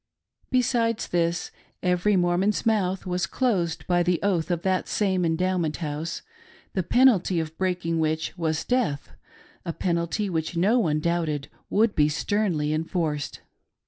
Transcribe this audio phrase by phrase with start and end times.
[0.51, 1.51] ^Besides this,
[1.83, 6.23] every Mormon's mouth was closed by the oath of that same Endowment House—
[6.73, 9.11] the penalty of breaking which was death—
[9.63, 13.41] a penalty which no one doubted would be sternly enforced.